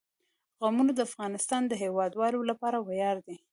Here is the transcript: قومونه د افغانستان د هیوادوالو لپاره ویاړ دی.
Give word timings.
قومونه 0.59 0.91
د 0.95 0.99
افغانستان 1.09 1.61
د 1.67 1.73
هیوادوالو 1.83 2.39
لپاره 2.49 2.77
ویاړ 2.87 3.15
دی. 3.27 3.37